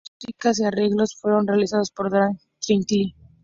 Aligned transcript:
Toda 0.01 0.13
la 0.15 0.25
músicas 0.25 0.59
y 0.59 0.63
arreglos 0.63 1.15
fueron 1.21 1.45
realizados 1.45 1.91
por 1.91 2.09
Dark 2.09 2.35
Tranquillity 2.65 3.13